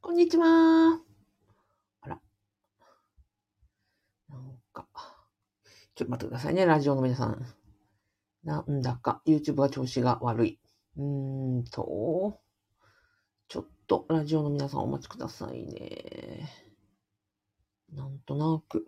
[0.00, 1.00] こんにちは。
[2.02, 2.20] あら。
[4.28, 4.86] なんか、
[5.94, 7.46] ちょっと待ってくださいね、ラジオの皆さん。
[8.44, 10.60] なんだか、YouTube が調子が悪い。
[10.96, 12.40] うーんと、
[13.48, 16.48] ちょっと、ラジオの皆さんお待ちくださいね。
[17.92, 18.86] なんとなく。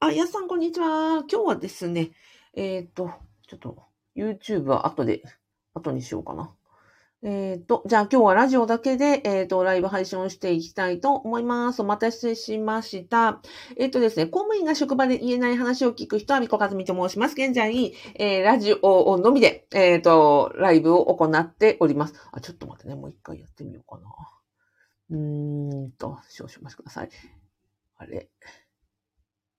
[0.00, 1.24] あ、やすさん、こんにちは。
[1.30, 2.10] 今日はですね、
[2.54, 3.12] えっ、と、
[3.48, 3.84] ちょっと、
[4.16, 5.22] YouTube は後で、
[5.74, 6.54] 後にしようかな。
[7.24, 11.80] えっ、と、じゃあ今日はラジオだけで、えっ、と、ライブ配信をしていきたいと思います。
[11.80, 13.40] お待たせしました。
[13.76, 17.34] えっ、とですね、公務員が職場で言えない話を聞く人は、みこかずみと申します。
[17.34, 22.14] 現在、えーラジオのみで、えっ、と、ライブを行っております。
[22.32, 24.10] あ、ちょっと待ってね、もう一回やってみようかな。
[25.10, 27.10] うーんと、少々お待ちください。
[27.98, 28.30] あれ？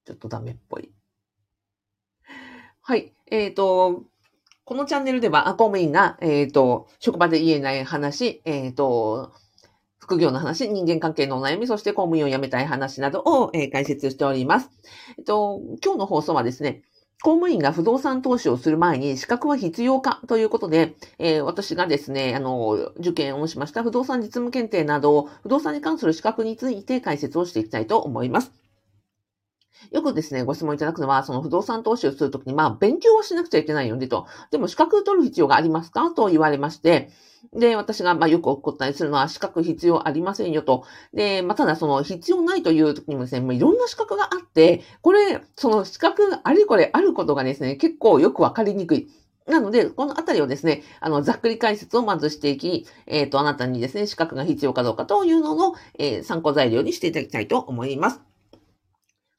[0.04, 0.92] ちょっとダメっぽい。
[2.82, 3.14] はい。
[3.32, 4.04] えっ、と、
[4.66, 9.34] このチャンネルでは、公務員が、えっ、と、職場で言えない話、えっ、と、
[10.00, 14.70] 副業の話、人間関係のお悩み、そして公務員を辞めたい話などを、えー解説しております。
[15.18, 16.82] えっと、今日の放送はですね、
[17.24, 28.63] 公務員が不動産投資をする前に資格は必要かということで、えー私がですね、あの、受験をしました不動産実務検定など、不動産に関する資格について解説をしていきたいと思います。
[29.92, 34.28] よくですね、ご質問いただくのは、その不動産投資をするときに、まあ、勉強をしなくちゃいけないよねと。
[34.52, 36.12] でも、資格取る必要がありますか？
[36.12, 37.10] と言われまして、
[37.54, 40.86] で、私が、まあ、よくお答えするのは、資格必要ありませんよと。
[41.14, 49.10] で、まあ、ただ、その、必要ないという時にもですね、もういろんな資格があって、これ、その資格あれこれあることがですね、結構よくわかりにくい。
[49.46, 58.33] なので、このあたりをですね、あの、ざっくり解説をまずしていき、えっ、と、あなたにですね、資格が必要かどうかというのの、えー参考材料にしていただきたいと思います。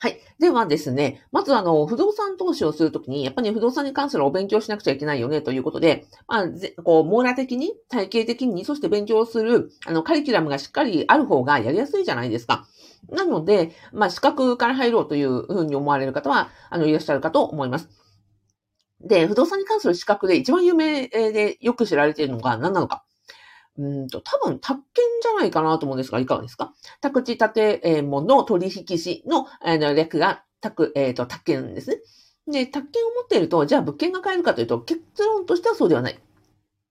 [0.05, 0.21] はい。
[0.39, 12.67] ではですね、まずあの、不動産投資をするときに、やっぱり不動産に関するお勉強しなくちゃいけないよね、ということで、まあ、ぜこう、網羅的に、体系的に、そして勉強する、あの、カリキュラムがしっかりある方がやりやすいじゃないですか。
[13.09, 17.89] なので、まあ、資格から入ろうというふうに思われる方は、あの、いらっしゃるかと思います。
[19.01, 23.05] で、不動産に関する資格で一番有名でよく知られているのが何なのか。
[23.77, 26.73] うんと、多分、宅建じゃないかなと思うんですが、いかがですか？
[27.01, 31.99] 宅地建物取引士の、あの、略が、宅、えっ、と、宅建ですね。
[32.47, 36.19] で、宅建を持っていると、じゃあ物件が買えるかというと、結論としてはそうではない。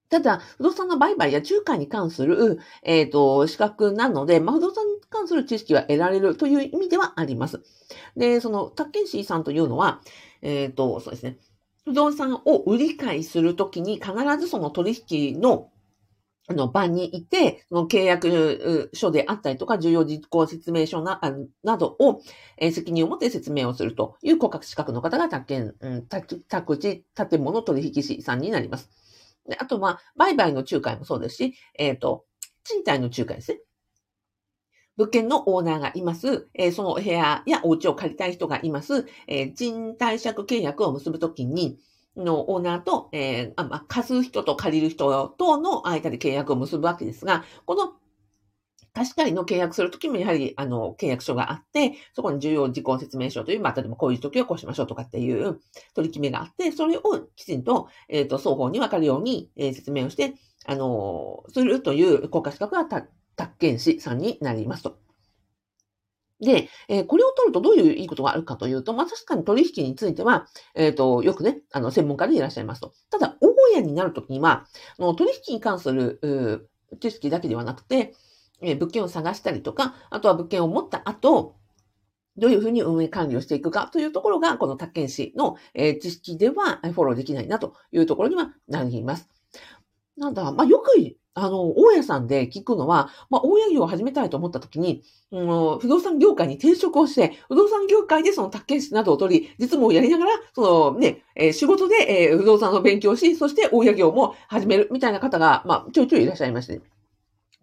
[0.10, 7.64] ただ、不動産の売買や仲介に関する、えっ、と、資格なので、まあ、不動産に関する知識は得られるという意味ではあります。
[8.18, 10.02] で、その、宅建士さんというのは、
[10.42, 11.38] えっ、と、そうですね。
[11.86, 15.70] 不動産を売り買いするときに必ずその取引の
[16.48, 21.22] あの場にいて、その契約書であったりとか、重要実行説明書な
[21.64, 22.22] などを、
[22.58, 25.74] え責任を持って説明をするという国家資格の方が宅建、
[26.50, 28.90] 宅地建物取引士さんになります。
[29.48, 32.26] であとは、売買の仲介もそうですし、えっ、と、
[32.64, 33.60] 賃貸の仲介ですね。
[34.96, 36.48] 物件のオーナーがいます。
[36.54, 39.08] えーそのお部屋やお家を借りたい人がいます。
[39.28, 41.80] えー賃貸借契約を結ぶときに、
[42.16, 47.94] のオーナーと、えーあま、貸す人と借りる人との間で契約を結ぶわけですが、この
[48.94, 55.60] 貸し借りの契約するときもやはり、あの、契約書があって、そこに重要事項説明書という、ま、例えばこういう時はこうしましょうとかっていう
[55.96, 57.02] 取り決めがあって、それを
[57.36, 60.36] きちんと、えっ、と、双方に分かるように、えー説明をして、
[60.66, 65.03] あのするという国家資格がた宅建士さんになりますと。
[66.46, 72.94] で、えーこれを取るとどういういいことがあるかというと、まあ、確かに取引については、えっ、と、よくね、あの、専門家でいらっしゃいますと。
[73.10, 74.66] ただ、大家になるときには、
[75.00, 78.14] の取引に関する、知識だけではなくて、
[78.62, 81.56] えー物件を探したりとか、あとは物件を持った後、
[82.38, 89.30] どういうふうに運営管理をしていくかというところが、この宅建士の、え知識ではフォローできないなというところにはなります。
[90.18, 90.92] なんだ、まあ、よく、
[91.36, 95.42] あの、大家さんで聞くのは、まあ、大家業を始めたいと思った時に、う
[95.78, 101.96] ん、不動産業界に転職をして、不動産業界でその宅建室などを取り、実務をやりながら、そのね、えー仕事で、
[102.30, 106.82] えー不動産の勉強をし、そして大家業も始めるみたいな方が、まあ、ちょいちょいいらっしゃいまして、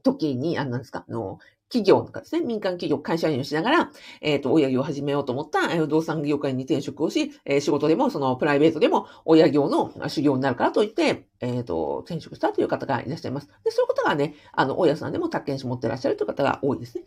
[0.03, 1.39] 時に、あの、なんですか、あの、
[1.71, 3.91] 企業とかですね、民間企業、会社員をしながら、
[4.21, 13.49] えっ、と、親業を始めようと思った、え不動産業界に転職をし、えー仕事でも、その、プライベートでも、親業の修行になるからといって、えっ、と、転職したという方がいらっしゃいます。
[13.65, 17.05] で、そういう方がね、あの、大家さんでも宅建士持ってらっしゃるという方が多いですね。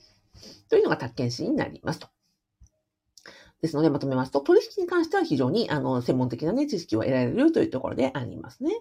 [0.69, 2.07] というのが宅建士になりますと。
[3.63, 8.73] ですので、まとめますと、取引に関しては非常に、あの、専門的なね、知識を得られるというところでありますね。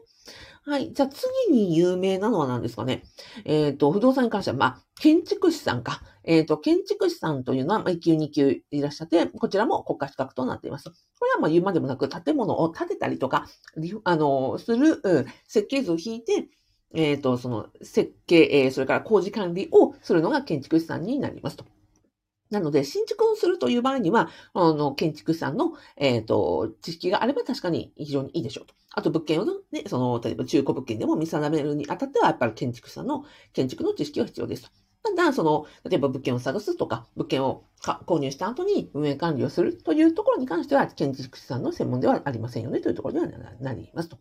[0.65, 0.93] はい。
[0.93, 3.05] じゃあ、次に有名なのは何ですかね。
[3.45, 6.03] えっ、と、不動産に関しては、まあ、建築士さんか。
[6.25, 10.91] えっ、と、建築士さんというのは、まあ、1級、2級いらっしゃって、こちらも国家資格となっています。
[10.91, 13.47] これは、まあ、言うまでもなく、建物を建てたりとか、
[14.03, 16.49] あの、する、うん設計図を引いて、
[16.93, 21.65] えっ、と、その設計、えーそれから工事管理をするのが建築士さんになりますと。
[22.53, 28.75] なので、新築をするという場合には、あの、建築士さんの、えっ、と、知識があれば確かに非常にいいでしょうと。
[28.95, 34.71] あと、物件をね、その、例えば中古物件でも見定めるにあたっては、やっぱり建築士さんの建築の知識が必要ですと。
[35.03, 37.65] ただ、その、例えば物件を探すとか、物件を
[38.07, 44.19] 購入した後に運営管理をするというところに関しては、建築士さんの専門ではありませんよねというところにはなりますと。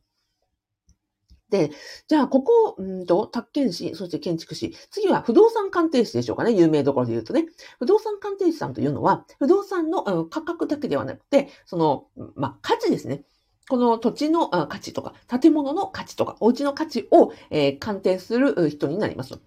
[1.51, 1.69] で、
[2.07, 7.45] じゃあ、ここ、うんと、宅建士、そして建築士、次は不動産鑑定士でしょうかね、有名どころで言うとね。
[7.77, 13.25] 不動産鑑定士さんというのは、不動産の価格だけではなくて、その、まあ、価値ですね。
[13.69, 19.37] この土地の価値とか、建物の価値とか、お家の価値を、えー鑑定する人になります。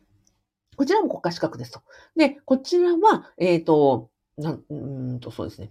[0.76, 1.80] こちらも国家資格ですと。
[2.16, 4.74] で、こちらは、えっ、と、なん、う
[5.14, 5.70] んと、そうですね。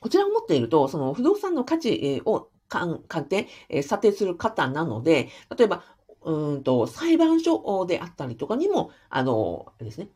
[0.00, 5.84] こちらを持っていると、その不動産の価値を鑑定、えー査定する方なので、例えば、
[6.22, 10.08] うんと、裁判所であったりとかにも、あの、ですね、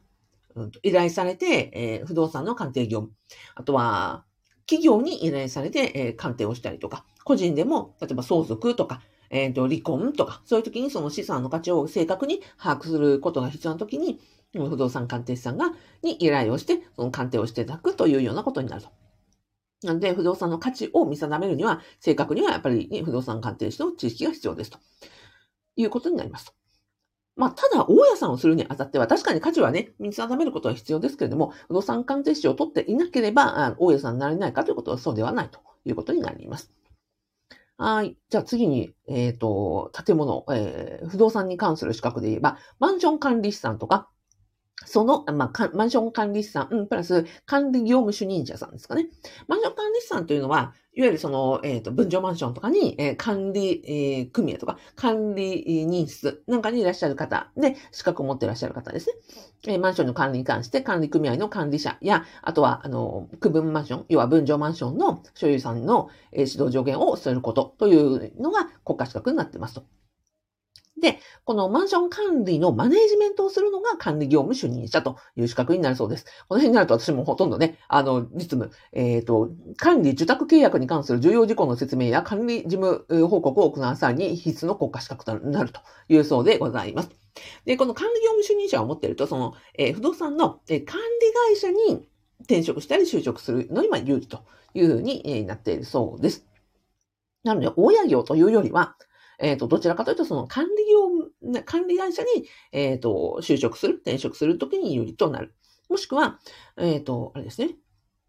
[0.54, 3.14] うんと依頼されて、えー不動産の鑑定業務、
[3.54, 4.24] あとは、
[4.66, 14.20] 企業に依頼されて、えー鑑定をしたりとか、個人でも、例えば相続とか、えっ、と、離婚とか、そういう時にその資産の価値を正確に把握することが必要な時に、
[14.54, 15.72] 不動産鑑定士さんが、
[16.02, 18.88] に依頼をして、その鑑定をしていただくというようなことになると。
[19.82, 24.78] なので、不動産の価値を見定めるには、正確にはやっぱり、ね、不動産鑑定士の知識が必要ですと。
[25.76, 26.54] いうことになります。
[27.36, 36.72] まあ、ただ、大家さんをするにあたっては、確かに価値はね、見定めることは必要ですけれども、不動産鑑定士を取っていなければ、大家さんになれないかということはそうではないということになります。
[37.76, 38.16] はい。
[38.28, 44.08] じゃあ次に、えっ、と、建物、えー不動産に関する資格で言えば、マンション管理士さんとか、
[44.86, 49.08] その、まあ、かマンション管理士さん、うん、プラス管理業務主任者さんですかね。
[49.46, 59.14] マンション管理士さんというのは、いわゆるその、えっ、と、分譲マンションとかに、えー管理、えー組合とか、管理人室なんかにいらっしゃる方で、資格を持っていらっしゃる方ですね。
[59.68, 69.84] えーマンションの管理に関して、管理組合の管理者や、あとは、あの、区分マンション、要は分譲マンションの所有さんの、えー指導上限をすることというのが国家資格になってますと。
[71.00, 76.24] で、このマンション管理のマネージメントをするのが管理業務主任者という資格になるそうです。
[76.48, 87.10] この辺になると私もほとんどね、あの、実務、えっ、と、管理受託契約に関する重要事項の説明や管理事務報告を行う際に必須の国家資格となるというそうでございます。
[87.64, 92.08] で、この管理業務主任者を持っていると、その、えー不動産の、えー管理会社に
[92.42, 96.46] 転職したり就職するのに有利というふうになっているそうです。
[97.44, 98.96] なので、親業というよりは、
[99.38, 102.28] えっ、と、どちらかというと、その管理業、管理会社に、
[102.72, 105.54] えっ、と、就職する、転職するときに有利となる。
[105.88, 106.38] もしくは、
[106.76, 107.76] えっ、と、あれですね。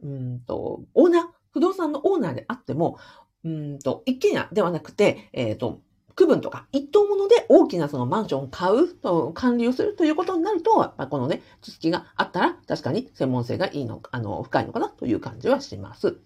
[0.04, 2.98] うんと、オーナー、不動産のオーナーであっても、
[3.44, 5.82] うんと、一軒家ではなくて、えっ、と、
[6.16, 16.18] 区分とか一棟物で大きなそのマンションを買うと、管理をするということになると、やっぱこのね、知識があったら確かに専門性がいいのか、あの、深いのかなという感じはします。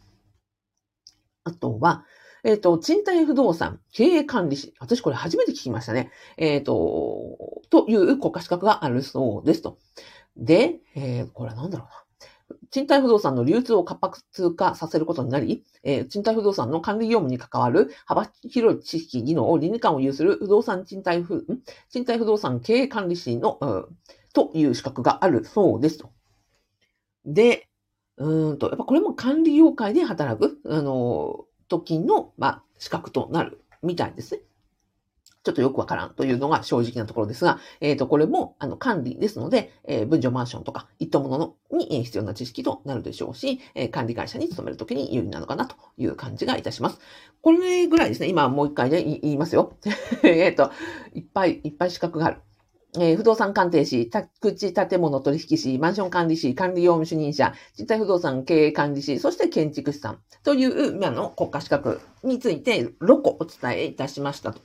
[1.43, 2.05] あとは、
[2.43, 4.73] えっ、と、賃貸不動産経営管理士。
[4.79, 6.11] 私これ初めて聞きましたね。
[6.37, 9.77] えっ、と、という国家資格があるそうですと。
[10.37, 11.93] で、えーこれは何だろうな。
[12.71, 21.45] 賃貸不動産の流通を活発化させることになり、えー賃貸不動産の管理業務に関わる幅広い知識、技能、倫理に感を有する不動産賃貸不、
[21.91, 23.85] 賃貸不動産経営管理士の、うん
[24.33, 26.11] という資格があるそうですと。
[27.25, 27.67] で、
[28.17, 34.41] うんと、やっぱこれも管理業界で働く、あの、時の、まあ、資格となるみたいですね。
[35.43, 46.99] ちょっとよくわからんというのが正直なところですが、えっ、と、これも、あの、管理ですので、えー分譲マンションとか、一棟物のに必要な知識となるでしょうし、えー管理会社に勤めるときに有利なのかなという感じがいたします。
[47.41, 48.29] これぐらいですね。
[48.29, 49.73] 今もう一回で言いますよ。
[50.23, 50.71] えっと、
[51.13, 52.37] いっぱいいっぱい資格がある。
[52.99, 64.61] えー不動産鑑定士、宅地建物取引士、マンション管理士、管理業務主任者、賃貸不動産経営管理士、そして建築士さんという、今の国家資格について6個お伝えいたしましたと。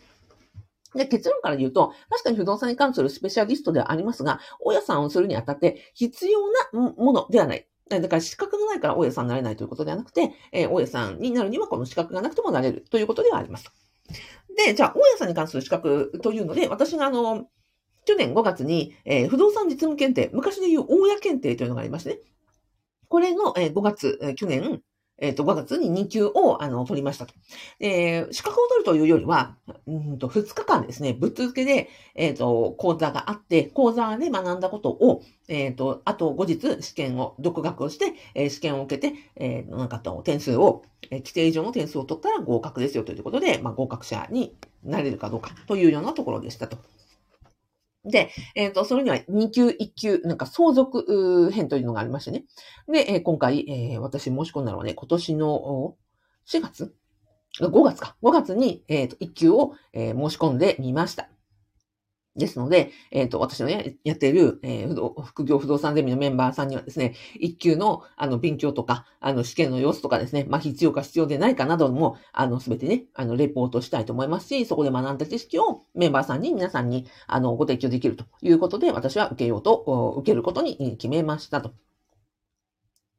[0.95, 6.41] で、結論から言うと、確かに不動産に関するスペシャリストではありますが、大家さんをするにあたって必要
[6.75, 7.67] なものではない。
[7.89, 13.71] だから資格がないから大家さんになれないということではなくて、えー大家さんになるにはこの資格がなくてもなれるということではあります。
[14.57, 17.47] で、じゃあ、大家さんに関する資格というので、私があの、
[18.09, 22.19] 去年5月に、えー不動産実務検定、昔でいう大家検定というのがありましてね。
[23.09, 24.81] これの、えー5月、え去年、
[25.19, 27.35] えっ、と、5月に2級を、あの、取りましたと。
[27.81, 46.79] え資格を取るというよりは、うんと、2日間ですね、ぶっ続けで、えっ、と、講座があって、講座で学んだことを、えっ、と、あと後日試験を、独学をして、え試験を受けて、えー、なんかと、点数を、え規定以上の点数を取ったら合格ですよということで、まあ、合格者になれるかどうかというようなところでしたと。
[48.09, 52.45] で、えっ、ー、と、それには2級、1級、なんか相続編というのがありましてね。
[52.91, 55.97] で、えー、今回、えー、私申し込んだのはね、今年の
[56.47, 56.95] 4月
[57.61, 58.17] ?5 月か。
[58.23, 61.29] 5月に、えっ、と、1級を、え申し込んでみました。
[62.39, 81.88] ですので、えっ、ー、と、私のね、やっている、えー、副業不動産ゼミのメンバーさんにはですね、一級の、あの、勉強とか、あの、試験の様子とかですね、まあ、必要か必要でないかなども、あの、すべてね、あの、レポートしたいと思いますし、そこで学んだ知識をメンバーさんに、皆さんに、あの、ご提供できるということで、私は受けようと、受けることに決めましたと。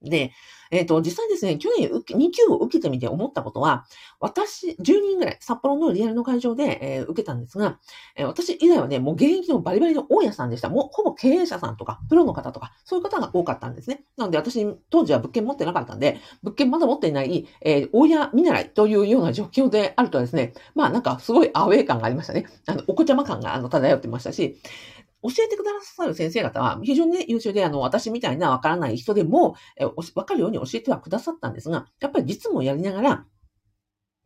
[0.02, 0.32] で、
[0.72, 3.86] えっ、ー、と、実際ですね、去年2級を受けてみて思ったことは、
[4.20, 7.80] 私、10人ぐらい、札幌のリアルの会場で、えー、受けたんですが、
[8.16, 10.70] えー、私以外はね、もう現役のバリバリの大家さんでした。
[10.70, 14.04] もうほぼ経営者さんとか、プロの方とか、そういう方が多かったんですね。
[14.16, 22.46] なので私、当時は物件持ってなかったんで、物件まだ持っていない、えー、大家見習いというような状況であるとですね、まあなんかすごいアウェー感がありましたね。
[22.68, 24.62] あの、お子ちゃま感があの漂ってましたし、
[25.22, 33.26] 教えてくださる先生方は非常にね、優秀で、あの、私みたいなわからない人でも、えわかるように教えてはくださったんですが、やっぱり実務をやりながら、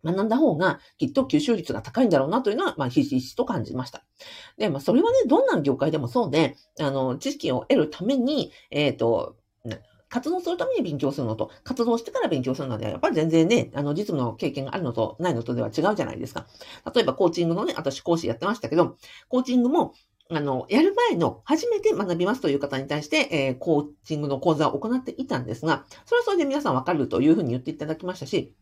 [0.03, 4.03] 学んだ方がきっと吸収率が高いんだろうなというのは、まあ、ひしひしと感じました。
[4.57, 9.37] で、まあ、それはね、どんな業界でもそうで、あの、知識を得るために、えっ、ー、と、
[10.13, 16.45] 活動するために勉強するのと、活動してから勉強するのでは、やっぱり全然ね、あの、実務の経験があるのとないのとでは違うじゃないですか。
[16.93, 18.97] 例えば、コーチングのね、私講師やってましたけど、
[19.27, 19.93] コーチングも、
[20.29, 28.53] あの、やる前の初めて学びますという方に対して、えー、コーチングの講座を行っていたんですが、それはそれで皆さんわかるというふうに言っていただきましたし、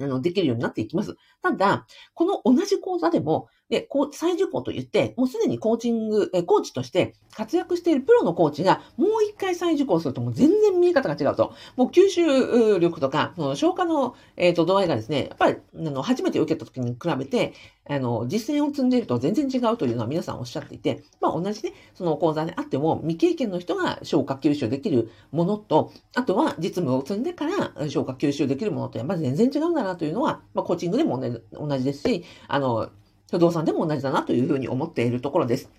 [0.00, 1.16] あの、できるようになっていきます。
[1.42, 11.54] ただ、この同じ講座でも、で、こう、再受講と言って、もうすでにコーチング、え、コーチとして活躍しているプロのコーチが、もう一回再受講するともう全然見え方が違うと。
[11.76, 17.54] もう吸収力とか、その消化の、えっ、ー、と、度合いがですね、やっぱり、あの、初めて受けた時に比べて、
[17.88, 31.18] あの、実践を積んでいると全然違うというのは皆さんおっしゃっていて、まあ同じね、その講座であっても、未経験の人が消化吸収できるものと、あとは実務を積んでから消化吸収できるものと、やっぱり全然違うんだなというのは、まあコーチングでも
[31.52, 32.90] 同じですし、あの、
[33.32, 35.70] 不動産でも同じだなというふうに思っているところです。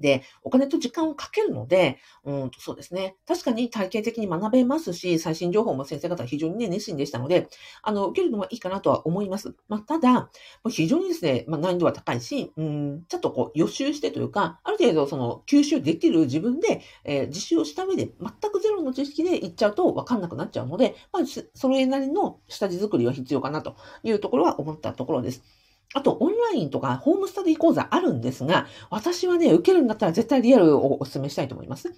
[0.00, 3.16] で、お金と時間をかけるので、うんそうですね。
[3.26, 7.48] 確かに体系的に学べますし、最新情報も先生方は非常にね、熱心でしたので、
[7.82, 9.54] あの、受けるのはいいかなとは思います。
[9.68, 10.30] まあ、ただ、
[10.68, 21.22] 非常にですね、まあ、難易度は高いし、うん、ちょっとこう予習してというか、ある程度その吸収できる自分で、えー、実習をした上で、全くゼロの知識でいっちゃうと分かんなくなっちゃうので、まあ、
[21.54, 25.57] それなりの下地作りは必要かなというところは思ったところです。
[25.94, 31.94] あと、オンラインとかホームスタディ講座あるんですが、私はね、受けるんだったら絶対リアルをお勧めしたいと思います。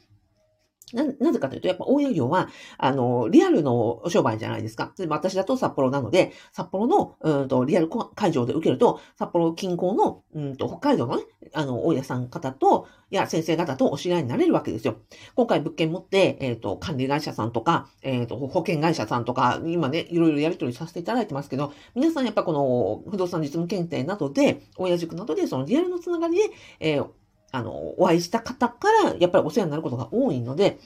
[0.94, 4.92] な、なぜかというと、やっぱ大営業は、あの、リアルの商売じゃないですか。
[5.08, 14.96] 私だと札幌なので、札幌の、うんと、リアル会場で受けると、札幌近郊の、うんと、北海道のね、あの、大家さん方と、いや、先生方とお知り合いになれるわけですよ。
[15.34, 26.42] 今回物件持って、えっ、ー、と、管理会社さんとか、えっ、ー、と、保険会社さんとか、今ね、いろいろやり取りさせていただいてますけど、皆さんやっぱこの、不動産実務検定などで、親塾などで、そのリアルのつながりで、
[26.78, 27.06] えー、
[27.52, 30.78] あの、お会いした方から、やっぱりお世話になることが多いので、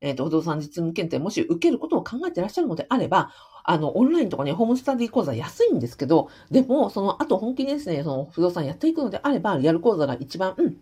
[0.00, 3.32] えっ、ー、と、不動産実務検定もし受けることを考えていらっしゃるのであれば、
[3.64, 10.76] あの、オンラインとかね、ホームスタディ講座安いんですけど、でも、その後本気にですね、その不動産やっていくのであれば、リアル講座が一番、うん、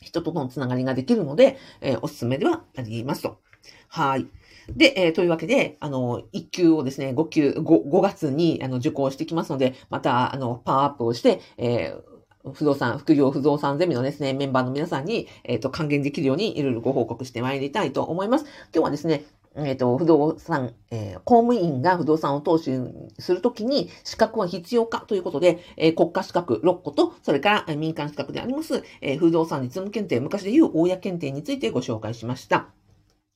[0.00, 3.40] 人とのつながりができるので、えー、おすすめではありますと。
[3.88, 4.26] はい。
[4.68, 12.11] で、えー、というわけで、あの、1級をですね、5級、5, 5月にあの受講してきますので、また、あの、パワーアップをして、えー
[12.44, 18.44] 不動産、副業不動産ゼミのですね、メンバーの皆さんに、えっ、と、還元できるようにいろいろご報告してまいりたいと思います。
[18.74, 22.72] 今日はですね、えっ、ー、と、不動産、えー、公務員が不動産を投資
[23.18, 32.68] するときに資格は必要かということで、えー、国家資格6個と、それから民間資格であります、え不動産実務検定、昔でいう大家検定についてご紹介しました。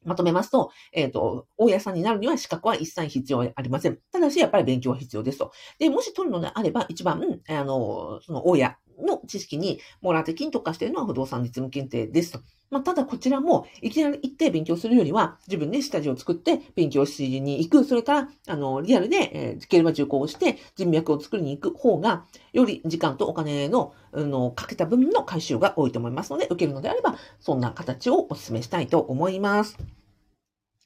[0.06, 3.98] まとめますと、えっ、ー、と、大家さんになるには資格は一切必要ありません。
[4.12, 5.50] ただし、やっぱり勉強は必要ですと。
[5.78, 12.40] で、もし取るのであれば、一番、あの、その大家の知識にモラ的に特化してるのは不動産実務検定ですと。
[12.70, 17.84] まあ、ただこちらも、いきなり行って勉強するよりは、自分で下地を作って勉強しに行く。
[17.84, 30.05] それから、あの、リアルで、えー、受ければ受講をして人脈を作りに行く方が、より時間とお金の、あの、かけた分の回収が多いと思いますので、受けるのであれば、そんな形をお勧めしたいと思います。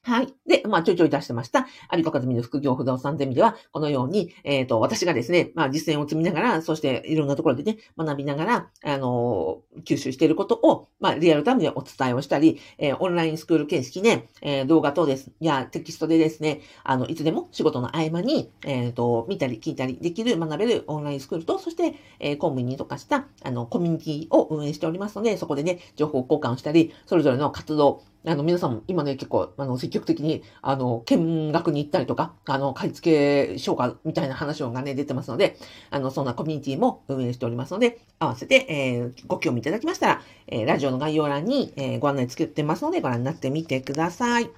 [0.03, 0.35] はい。
[0.47, 35.57] で、まあ、ちょいちょい出してました、有岡和美の副業不動産ゼミでは、このように、えっ、と、私がですね、まあ、実践を積みながら、そしていろんなところでね、学びながら、あのー吸収していることを、まあ、リアルタイムでお伝えをしたり、えーオンラインスクール形式ね、え動画等です、いやテキストでですね、あの、いつでも仕事の合間に、えっ、と、見たり聞いたりできる、学べるオンラインスクールと、そして、えー公務員に特化した、あの、コミュニティを運営しておりますので、そこでね、情報交換をしたり、それぞれの活動、あの、皆さんも今ね、結構、あの、積極的に、あの、見学に行ったりとか、あの、買い付け消化みたいな話がね、出てますので、
[35.91, 44.51] あの、そんなコミュニティも運営しておりますので、合わせて、えーご興味いただきましたら、えーラジオの概要欄に、えーご案内作ってますので、ご覧になってみてください。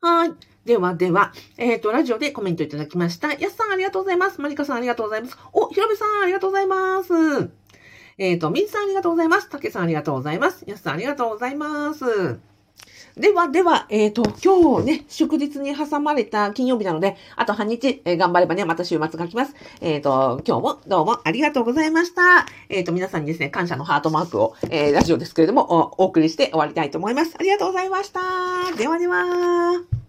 [0.00, 0.32] はい。
[0.64, 3.34] ではでは、えっ、と、ラジオでコメントいただきました。
[3.34, 4.40] やすさんありがとうございます。
[4.40, 5.36] まりかさんありがとうございます。
[5.52, 7.59] お、ひろべさんありがとうございます。
[8.20, 9.48] えっ、と、みずさんありがとうございます。
[9.48, 10.62] たけさんありがとうございます。
[10.66, 12.38] やすさんありがとうございます。
[13.16, 19.54] では、では、えっ、と、今日ね、祝日に挟まれた金曜日なので、あと半日、えー頑張ればね、また週末が来ます。
[19.80, 22.46] えっ、と、今日もどうもありがとうございました。
[22.68, 27.36] えっ、と、皆さんにですね、感謝のハートマークを、えラジオですけれどもお、お送りして終わりたいと思います。
[27.40, 28.20] ありがとうございました。
[28.76, 29.99] ではでは。